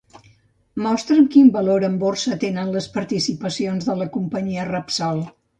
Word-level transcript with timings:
Mostra'm 0.85 1.27
quin 1.35 1.51
valor 1.57 1.85
en 1.89 1.99
borsa 2.05 2.39
tenen 2.45 2.73
les 2.79 2.89
participacions 2.97 3.89
de 3.91 4.01
la 4.03 4.11
companyia 4.19 4.69
Repsol. 4.73 5.27